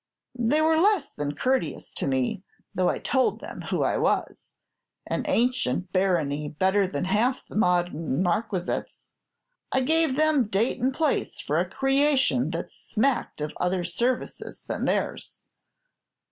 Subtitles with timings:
[0.39, 2.41] They were less than courteous to me,
[2.73, 4.49] though I told them who I was,
[5.05, 9.11] an ancient barony better than half the modern marquisates.
[9.71, 14.85] I gave them date and place for a creation that smacked of other services than
[14.85, 15.45] theirs.